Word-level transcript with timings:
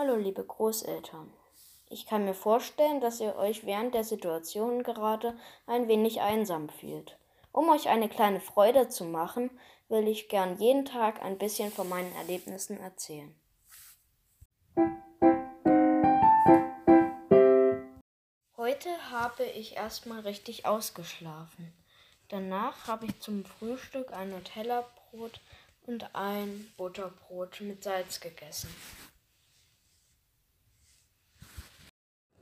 Hallo 0.00 0.14
liebe 0.14 0.44
Großeltern. 0.44 1.28
Ich 1.90 2.06
kann 2.06 2.24
mir 2.24 2.32
vorstellen, 2.32 3.00
dass 3.00 3.18
ihr 3.18 3.34
euch 3.34 3.66
während 3.66 3.96
der 3.96 4.04
Situation 4.04 4.84
gerade 4.84 5.36
ein 5.66 5.88
wenig 5.88 6.20
einsam 6.20 6.68
fühlt. 6.68 7.18
Um 7.50 7.68
euch 7.68 7.88
eine 7.88 8.08
kleine 8.08 8.38
Freude 8.38 8.88
zu 8.88 9.02
machen, 9.02 9.50
will 9.88 10.06
ich 10.06 10.28
gern 10.28 10.56
jeden 10.60 10.84
Tag 10.84 11.20
ein 11.20 11.36
bisschen 11.36 11.72
von 11.72 11.88
meinen 11.88 12.14
Erlebnissen 12.14 12.78
erzählen. 12.78 13.34
Heute 18.56 18.90
habe 19.10 19.46
ich 19.56 19.74
erstmal 19.74 20.20
richtig 20.20 20.64
ausgeschlafen. 20.64 21.72
Danach 22.28 22.86
habe 22.86 23.06
ich 23.06 23.18
zum 23.18 23.44
Frühstück 23.44 24.12
ein 24.12 24.30
Nutella-Brot 24.30 25.40
und 25.88 26.14
ein 26.14 26.72
Butterbrot 26.76 27.62
mit 27.62 27.82
Salz 27.82 28.20
gegessen. 28.20 28.72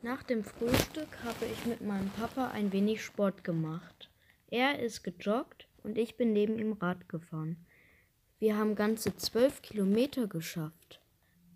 Nach 0.06 0.22
dem 0.22 0.44
Frühstück 0.44 1.08
habe 1.24 1.46
ich 1.46 1.66
mit 1.66 1.80
meinem 1.80 2.10
Papa 2.10 2.52
ein 2.52 2.70
wenig 2.70 3.02
Sport 3.02 3.42
gemacht. 3.42 4.08
Er 4.46 4.78
ist 4.78 5.02
gejoggt 5.02 5.66
und 5.82 5.98
ich 5.98 6.16
bin 6.16 6.32
neben 6.32 6.60
ihm 6.60 6.74
Rad 6.74 7.08
gefahren. 7.08 7.66
Wir 8.38 8.56
haben 8.56 8.76
ganze 8.76 9.16
zwölf 9.16 9.62
Kilometer 9.62 10.28
geschafft. 10.28 11.00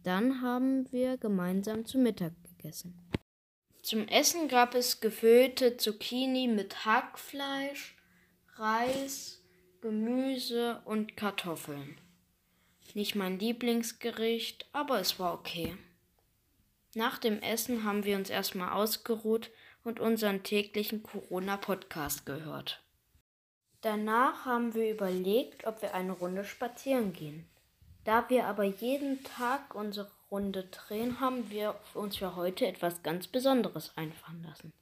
Dann 0.03 0.43
haben 0.43 0.91
wir 0.91 1.17
gemeinsam 1.17 1.87
zu 1.87 1.99
Mittag 1.99 2.33
gegessen. 2.43 2.99
Zum 3.83 4.09
Essen 4.09 4.49
gab 4.49 4.75
es 4.75 5.01
gefüllte 5.01 5.77
Zucchini 5.77 6.49
mit 6.49 6.85
Hackfleisch, 6.85 7.97
Reis, 8.57 9.45
Gemüse 9.81 10.83
und 10.87 11.17
Kartoffeln. 11.17 11.99
Nicht 12.95 13.15
mein 13.15 13.39
Lieblingsgericht, 13.39 14.69
aber 14.73 14.99
es 14.99 15.21
war 15.21 15.35
okay. 15.35 15.77
Nach 16.95 17.19
dem 17.19 17.41
Essen 17.41 17.85
haben 17.85 18.05
wir 18.05 18.17
uns 18.17 18.31
erstmal 18.31 18.73
ausgeruht 18.73 19.51
und 19.85 20.01
unseren 20.01 20.43
täglichen 20.43 21.03
Corona-Podcast 21.03 22.27
gehört. 22.27 22.83
Danach 23.81 24.45
haben 24.45 24.75
wir 24.75 24.91
überlegt, 24.91 25.67
ob 25.67 25.83
wir 25.83 25.95
eine 25.95 26.13
Runde 26.13 26.45
spazieren 26.45 27.13
gehen. 27.13 27.47
Da 28.05 28.29
wir 28.29 28.47
aber 28.47 28.65
jeden 28.65 29.23
Tag 29.25 29.75
unsere 29.75 30.11
Runde 30.31 30.65
drehen, 30.65 31.21
haben 31.21 31.51
wir 31.51 31.79
uns 31.95 32.17
für 32.17 32.35
heute 32.35 32.67
etwas 32.67 33.03
ganz 33.03 33.27
Besonderes 33.27 33.97
einfallen 33.97 34.43
lassen. 34.43 34.73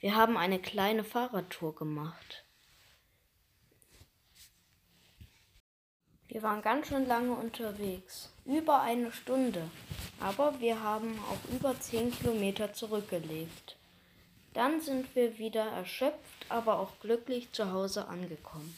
Wir 0.00 0.16
haben 0.16 0.36
eine 0.36 0.58
kleine 0.58 1.04
Fahrradtour 1.04 1.74
gemacht. 1.74 2.45
Wir 6.36 6.42
waren 6.42 6.60
ganz 6.60 6.88
schön 6.88 7.06
lange 7.06 7.32
unterwegs, 7.32 8.28
über 8.44 8.82
eine 8.82 9.10
Stunde, 9.10 9.70
aber 10.20 10.60
wir 10.60 10.82
haben 10.82 11.18
auch 11.30 11.50
über 11.50 11.80
zehn 11.80 12.10
Kilometer 12.10 12.74
zurückgelegt. 12.74 13.78
Dann 14.52 14.82
sind 14.82 15.16
wir 15.16 15.38
wieder 15.38 15.64
erschöpft, 15.64 16.44
aber 16.50 16.78
auch 16.78 17.00
glücklich 17.00 17.50
zu 17.52 17.72
Hause 17.72 18.08
angekommen. 18.08 18.76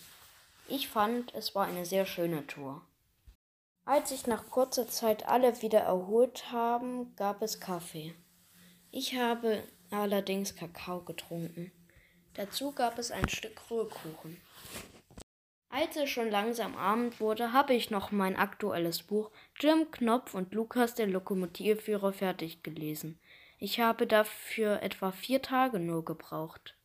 Ich 0.68 0.86
fand, 0.86 1.34
es 1.34 1.56
war 1.56 1.66
eine 1.66 1.84
sehr 1.84 2.06
schöne 2.06 2.46
Tour. 2.46 2.80
Als 3.84 4.10
sich 4.10 4.28
nach 4.28 4.48
kurzer 4.48 4.86
Zeit 4.86 5.26
alle 5.26 5.60
wieder 5.60 5.80
erholt 5.80 6.52
haben, 6.52 7.12
gab 7.16 7.42
es 7.42 7.58
Kaffee. 7.58 8.14
Ich 8.92 9.16
habe 9.16 9.64
allerdings 9.90 10.54
Kakao 10.54 11.00
getrunken. 11.00 11.72
Dazu 12.34 12.70
gab 12.70 12.98
es 12.98 13.10
ein 13.10 13.28
Stück 13.28 13.68
Rührkuchen. 13.68 14.40
Als 15.70 15.96
es 15.96 16.08
schon 16.08 16.30
langsam 16.30 16.76
Abend 16.76 17.20
wurde, 17.20 17.52
habe 17.52 17.74
ich 17.74 17.90
noch 17.90 18.10
mein 18.10 18.36
aktuelles 18.36 19.02
Buch 19.02 19.30
Jim 19.60 19.90
Knopf 19.90 20.34
und 20.34 20.54
Lukas 20.54 20.94
der 20.94 21.06
Lokomotivführer 21.06 22.12
fertig 22.12 22.62
gelesen. 22.62 23.20
Ich 23.58 23.80
habe 23.80 24.06
dafür 24.06 24.82
etwa 24.82 25.12
vier 25.12 25.42
Tage 25.42 25.78
nur 25.78 26.04
gebraucht. 26.04 26.76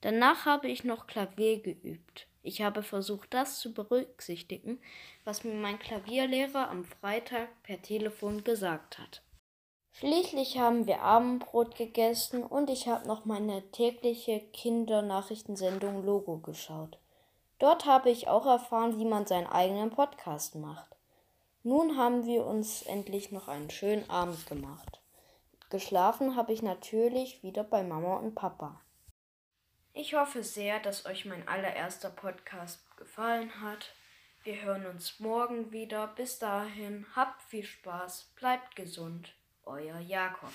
Danach 0.00 0.44
habe 0.44 0.68
ich 0.68 0.82
noch 0.82 1.06
Klavier 1.06 1.60
geübt. 1.60 2.26
Ich 2.42 2.62
habe 2.62 2.82
versucht, 2.82 3.32
das 3.34 3.60
zu 3.60 3.74
berücksichtigen, 3.74 4.80
was 5.24 5.44
mir 5.44 5.54
mein 5.54 5.78
Klavierlehrer 5.78 6.68
am 6.68 6.84
Freitag 6.84 7.48
per 7.62 7.82
Telefon 7.82 8.44
gesagt 8.44 8.98
hat. 8.98 9.22
Schließlich 9.92 10.58
haben 10.58 10.86
wir 10.86 11.02
Abendbrot 11.02 11.76
gegessen 11.76 12.42
und 12.42 12.70
ich 12.70 12.86
habe 12.86 13.06
noch 13.08 13.24
meine 13.24 13.70
tägliche 13.70 14.40
Kindernachrichtensendung 14.52 16.04
Logo 16.04 16.38
geschaut. 16.38 16.98
Dort 17.58 17.86
habe 17.86 18.10
ich 18.10 18.28
auch 18.28 18.46
erfahren, 18.46 18.98
wie 18.98 19.04
man 19.04 19.26
seinen 19.26 19.46
eigenen 19.46 19.90
Podcast 19.90 20.54
macht. 20.56 20.96
Nun 21.62 21.96
haben 21.96 22.26
wir 22.26 22.44
uns 22.44 22.82
endlich 22.82 23.32
noch 23.32 23.48
einen 23.48 23.70
schönen 23.70 24.08
Abend 24.10 24.46
gemacht. 24.46 25.00
Geschlafen 25.70 26.36
habe 26.36 26.52
ich 26.52 26.62
natürlich 26.62 27.42
wieder 27.42 27.64
bei 27.64 27.82
Mama 27.82 28.16
und 28.16 28.34
Papa. 28.34 28.80
Ich 29.92 30.14
hoffe 30.14 30.44
sehr, 30.44 30.78
dass 30.78 31.06
euch 31.06 31.24
mein 31.24 31.48
allererster 31.48 32.10
Podcast 32.10 32.84
gefallen 32.96 33.50
hat. 33.62 33.94
Wir 34.44 34.62
hören 34.62 34.86
uns 34.86 35.18
morgen 35.18 35.72
wieder. 35.72 36.06
Bis 36.06 36.38
dahin, 36.38 37.06
habt 37.16 37.42
viel 37.42 37.64
Spaß, 37.64 38.32
bleibt 38.36 38.76
gesund. 38.76 39.34
Euer 39.64 39.98
Jakob. 39.98 40.52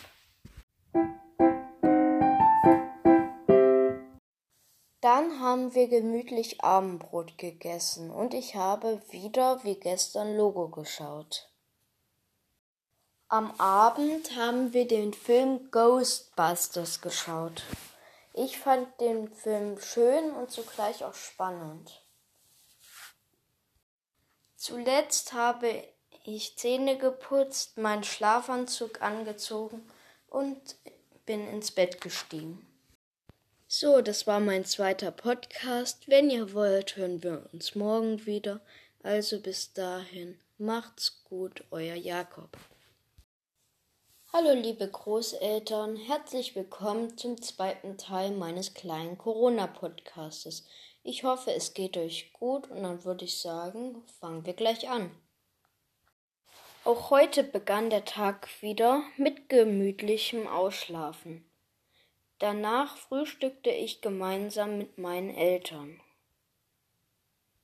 Dann 5.01 5.39
haben 5.39 5.73
wir 5.73 5.87
gemütlich 5.87 6.63
Abendbrot 6.63 7.39
gegessen 7.39 8.11
und 8.11 8.35
ich 8.35 8.55
habe 8.55 9.01
wieder 9.09 9.63
wie 9.63 9.75
gestern 9.75 10.37
Logo 10.37 10.69
geschaut. 10.69 11.49
Am 13.27 13.51
Abend 13.59 14.35
haben 14.35 14.73
wir 14.73 14.87
den 14.87 15.13
Film 15.13 15.71
Ghostbusters 15.71 17.01
geschaut. 17.01 17.63
Ich 18.33 18.59
fand 18.59 19.01
den 19.01 19.33
Film 19.33 19.81
schön 19.81 20.31
und 20.33 20.51
zugleich 20.51 21.03
auch 21.03 21.15
spannend. 21.15 22.05
Zuletzt 24.55 25.33
habe 25.33 25.83
ich 26.25 26.59
Zähne 26.59 26.99
geputzt, 26.99 27.77
meinen 27.77 28.03
Schlafanzug 28.03 29.01
angezogen 29.01 29.81
und 30.27 30.75
bin 31.25 31.47
ins 31.47 31.71
Bett 31.71 32.01
gestiegen. 32.01 32.70
So, 33.73 34.01
das 34.01 34.27
war 34.27 34.41
mein 34.41 34.65
zweiter 34.65 35.11
Podcast. 35.11 36.09
Wenn 36.09 36.29
ihr 36.29 36.53
wollt, 36.53 36.97
hören 36.97 37.23
wir 37.23 37.47
uns 37.53 37.73
morgen 37.73 38.25
wieder. 38.25 38.59
Also 39.01 39.39
bis 39.39 39.71
dahin, 39.71 40.37
macht's 40.57 41.23
gut, 41.23 41.63
euer 41.71 41.95
Jakob. 41.95 42.57
Hallo 44.33 44.51
liebe 44.51 44.89
Großeltern, 44.89 45.95
herzlich 45.95 46.53
willkommen 46.53 47.17
zum 47.17 47.41
zweiten 47.41 47.97
Teil 47.97 48.31
meines 48.31 48.73
kleinen 48.73 49.17
Corona-Podcastes. 49.17 50.65
Ich 51.03 51.23
hoffe, 51.23 51.53
es 51.53 51.73
geht 51.73 51.95
euch 51.95 52.33
gut 52.33 52.69
und 52.69 52.83
dann 52.83 53.05
würde 53.05 53.23
ich 53.23 53.39
sagen, 53.39 54.03
fangen 54.19 54.45
wir 54.45 54.53
gleich 54.53 54.89
an. 54.89 55.11
Auch 56.83 57.09
heute 57.09 57.45
begann 57.45 57.89
der 57.89 58.03
Tag 58.03 58.49
wieder 58.59 59.01
mit 59.15 59.47
gemütlichem 59.47 60.45
Ausschlafen. 60.45 61.45
Danach 62.41 62.97
frühstückte 62.97 63.69
ich 63.69 64.01
gemeinsam 64.01 64.79
mit 64.79 64.97
meinen 64.97 65.29
Eltern. 65.29 65.99